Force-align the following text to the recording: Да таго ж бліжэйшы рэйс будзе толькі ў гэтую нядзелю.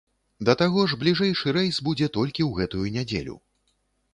Да 0.47 0.53
таго 0.61 0.85
ж 0.93 0.97
бліжэйшы 1.03 1.53
рэйс 1.57 1.77
будзе 1.89 2.07
толькі 2.17 2.41
ў 2.49 2.61
гэтую 2.61 2.85
нядзелю. 2.97 3.35